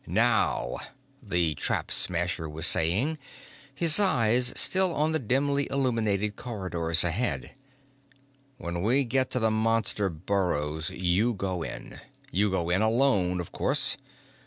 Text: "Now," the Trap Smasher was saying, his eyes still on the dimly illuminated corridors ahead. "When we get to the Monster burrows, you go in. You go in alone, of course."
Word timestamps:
"Now," 0.07 0.79
the 1.21 1.53
Trap 1.53 1.91
Smasher 1.91 2.49
was 2.49 2.65
saying, 2.65 3.19
his 3.75 3.99
eyes 3.99 4.51
still 4.55 4.95
on 4.95 5.11
the 5.11 5.19
dimly 5.19 5.67
illuminated 5.69 6.35
corridors 6.35 7.03
ahead. 7.03 7.51
"When 8.57 8.81
we 8.81 9.03
get 9.03 9.29
to 9.29 9.37
the 9.39 9.51
Monster 9.51 10.09
burrows, 10.09 10.89
you 10.89 11.33
go 11.33 11.61
in. 11.61 11.99
You 12.31 12.49
go 12.49 12.71
in 12.71 12.81
alone, 12.81 13.39
of 13.39 13.51
course." 13.51 13.95